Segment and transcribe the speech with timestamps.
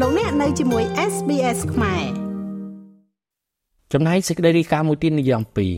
[0.00, 2.04] លោកអ្នកនៅជាមួយ SBS ខ្មែរ
[3.92, 5.68] ចំណែកសេចក្តីរាយការណ៍មួយទៀតនិយាយអំពី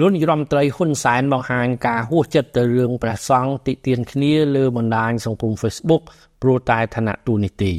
[0.00, 6.02] លោកនាយរដ្ឋមន្ត្រីហ៊ុនសែនបង្ហាញការហួសចិត្តទៅរឿងព្រះសង្ឃតិទៀនគ្នាលើបណ្ដាញសង្គម Facebook
[6.42, 7.74] ព្រោះតែឋានៈទូនីតិ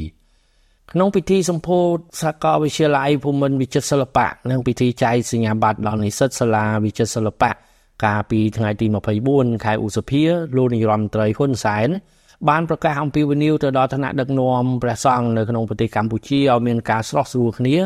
[0.92, 7.50] ក្នុងពិធីសម្ពោធសាកលវិទ្យាល័យភូមិន្ទវិចិត្រសិល្បៈនិងពិធីចែកសញ្ញាបត្រដល់និស្សិតសាលាវិចិត្រសិល្បៈ
[8.04, 8.86] កាលពីថ្ងៃទី
[9.26, 10.22] 24ខែឧសភា
[10.56, 11.90] លោកនាយរដ្ឋមន្ត្រីហ៊ុនសែន
[12.48, 17.76] បានប្រកាសអំពីវិនិយោគទៅដល់ឋានៈដឹកនាំព្រះសង្ឃនៅក្នុងប្រទេសកម្ពុជាឲ្យមានការស្រោះស្រួលគ្នា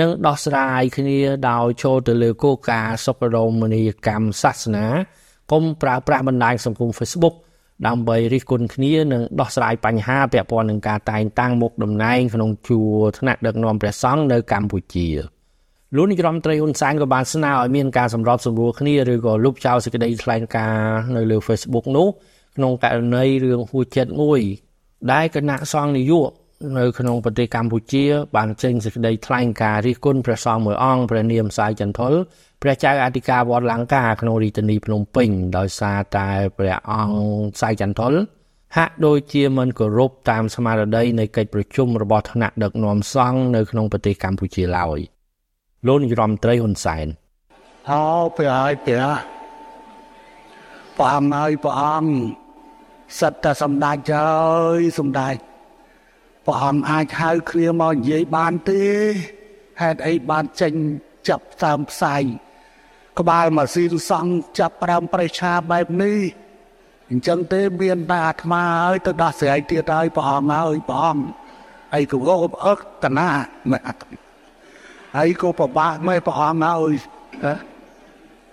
[0.00, 1.18] និងដោះស្រាយគ្នា
[1.50, 4.86] ដោយចូលទៅលើគោលការណ៍សុខរមនីយកម្មសាសនា
[5.52, 7.34] កុំប្រើប្រាស់បណ្ដាញសង្គម Facebook
[7.86, 15.08] ដើម្បីរិះគន់គ្នានិងដោះស្រាយបញ្ហាពាក់ព័ន្ធនឹងការតែងតាំងមុខតំណែងក្នុងជួរថ្នាក់ដឹកនាំព្រះសង្ឃនៅកម្ពុជា
[15.96, 22.08] លោកនាយរដ្ឋមន្ត្រីហ៊ុនសែនក៏បានស្នើឲ្យមានការសម្របសម្រួលគ្នាឬក៏លុបចោលសេចក្តីថ្លែងការណ៍នៅលើ Facebook នោះ
[22.56, 24.40] ក្នុងករណីរឿងហួចចិត្តមួយ
[25.12, 26.42] ដែលគណៈសង្ឃនយោបាយ
[26.78, 28.04] នៅក្នុងប្រទេសកម្ពុជា
[28.36, 32.12] បានចេញសេចក្តីថ្លែងការណ៍រិះគន់ព្រះសង្ឃមួយអង្គព្រះនាមសាយចន្ទល
[32.62, 37.18] ព្រះចៅអធិការវត្តលង្កាក្នុងរាជធានីភ្នំពេញដោយសារតែព្រះអង្គ
[37.60, 38.12] សាយចន្ទល
[38.76, 44.98] ហាក់ដូចជាមិនគោរពតាមស្មារតីនៃកិច្ចប្រជុំរបស់ថ្នាក់ដឹកនាំសង្ឃនៅក្នុងប្រទេសកម្ពុជាឡើយ
[45.86, 47.06] លោកនាយរដ្ឋមន្ត្រីហ៊ុនសែន
[47.90, 48.02] ហៅ
[48.36, 49.04] ព្រះហើយព្រះ
[50.96, 52.41] ព្រះអង្គហើយព្រះអង្គ
[53.20, 54.32] សិតតែសម្ដេចហើ
[54.78, 55.36] យសម្ដេច
[56.46, 58.84] ព្រះអង្គអាចហៅគ្នាមកនិយាយបានទេ
[59.80, 60.74] ហេតុអីបានចេញ
[61.28, 62.22] ចាប់តាមផ្សាយ
[63.18, 66.20] ក្បាលម៉ាស៊ីនសង់ចាប់ប្រាំប្រេឆាបែបនេះ
[67.10, 71.24] អញ្ចឹងទេមានតែអាត្មាហើយទៅដោះស្រាយទៀតហើយព្រះអង្គហើយព្រះអង្គ
[71.94, 72.18] អីក៏
[72.64, 73.28] អឹកតណា
[75.16, 76.94] ហើយក៏ប្របាក់មិនព្រះអង្គហើយ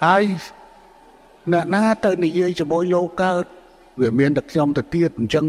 [0.05, 0.23] ហើយ
[1.51, 3.45] អ្នកណាទៅនិយាយជាមួយលោកកើត
[3.99, 5.45] វាមានតែខ្ញុំទៅទៀតអញ្ចឹង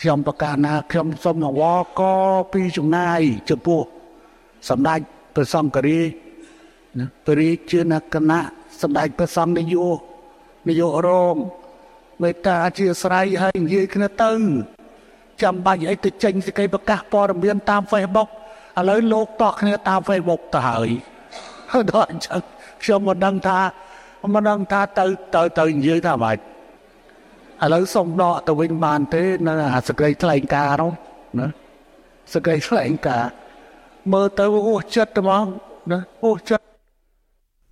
[0.00, 1.62] ខ្ញុំប្រកាសណាខ្ញុំសូមអវ
[1.98, 2.00] ក
[2.52, 3.80] ពីចំណាយចំពោះ
[4.68, 5.00] សម្ដេច
[5.34, 6.10] ព្រះសង្ឃរាជ
[6.98, 8.40] ណាព្រះរាជាណាគណៈ
[8.82, 9.98] សម្ដេចព្រះសង្ឃនាយក
[10.68, 11.36] នាយករង
[12.22, 14.32] មេត្តាអធិស្ឋានឲ្យនិយាយគ្នាទៅ
[15.42, 18.28] ចាំបាច់អីទៅចេញសេចក្តីប្រកាសព័ត៌មានតាម Facebook
[18.78, 20.88] ឥឡូវលោកតក់គ្នាតាម Facebook ទៅហើយ
[21.92, 22.40] ដល់អញ្ចឹង
[22.82, 23.58] ខ្ញុំមិនដឹងថា
[24.34, 25.04] មិនដឹងថាទៅ
[25.34, 26.38] ទៅទៅនិយាយថាម៉េច
[27.64, 30.92] ឥឡូវសុំដកទៅវិញបានទេនៅអាសក្តិថ្លែងការនោះ
[31.38, 31.46] ណា
[32.34, 33.24] សក្តិថ្លែងការ
[34.12, 35.44] មើលទៅអូសចិត្តហ្មង
[35.92, 36.64] ណាអូសចិត្ត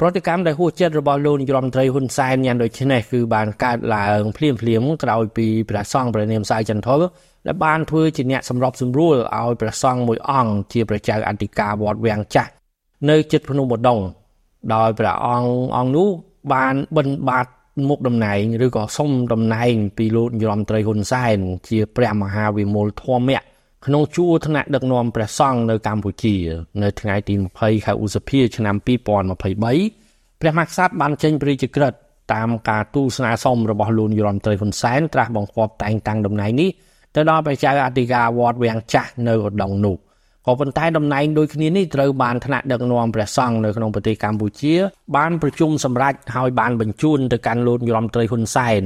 [0.01, 7.03] ប្រតិកម្មដែលហួសចិត្តរបស់លោកនាយរដ្ឋមន្ត្រីហ៊ុនសែនយ៉ាងដូចនេះគឺបានកើតឡើងភ្លាមភ្លាមក្រោយពីព្រះសង្ឃព្រះនាមសាយចន្ទថុល
[7.47, 12.51] ដែលបានធ្វើជាអ្នកសម្របសម្រួលឲ្យព្រះសង្ឃមួយអង្គជាព្រះចៅអធិការវត្តវាំងចាស់
[13.11, 14.01] នៅជិតភ្នំបដង
[14.75, 16.09] ដោយព្រះអង្គអង្គនោះ
[16.53, 17.47] បានបិណ្ឌបាត
[17.89, 21.39] មុខតំណែងឬក៏សុំតំណែង ពីលោកនាយរដ្ឋមន្ត្រីហ៊ុនសែន
[21.69, 23.41] ជាព្រះមហាវិមលធម្មៈ
[23.87, 26.37] ក្នុងជួរថ្នាក់ដឹកនាំព្រះសង្ឃនៅកម្ពុជា
[26.83, 31.99] នៅថ្ងៃទី20ខែឧសភាឆ្នាំ2023ព្រះមហាក្សត្របានចេញព្រះរាជក្រឹត្យ
[32.35, 36.71] តាមការទូលស្នើសុំរបស់លោកនាយរដ្ឋមន្ត្រីហ៊ុនសែនត្រាស់បង្គាប់តែងតាំងតំណែងនេះ
[37.15, 39.97] ទៅដល់ព្រះចៅអធិការវត្តវាំងចាស់នៅឧដុង្គនោះ។
[40.47, 44.75] ក៏ប៉ុន្តែតំណែងដូចគ្នានេះត្រូវបានថ្នាក់ដឹកនាំព្រះសង្ឃនៅក្នុងប្រទេសកម្ពុជា
[45.17, 48.83] បានប្រជុំសម្រេចហើយបានបញ្ជូនទៅកាន់លោកយមត្រីហ៊ុនសែន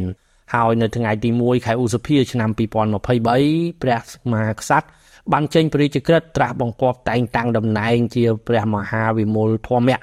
[0.55, 4.89] ហើយនៅថ្ងៃទី1ខែឧសភាឆ្នាំ2023ព្រះមហាក្សត្រ
[5.33, 9.99] បានចេញព្រះរាជក្រឹត្យត្រាស់បង្គាប់តែងតាំងតំណែងជាព្រះមហាវិមលធម្មៈ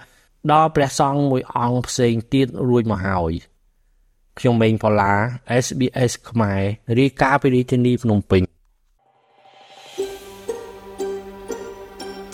[0.52, 3.34] ដល់ព្រះសង្ឃមួយអង្គផ្សេងទៀតរួចមកហើយ
[4.40, 5.14] ខ្ញុំម៉េងផល្លា
[5.66, 6.62] SBS ខ្មែរ
[7.00, 8.53] រាយការណ៍ពីរាជធានីភ្នំពេញ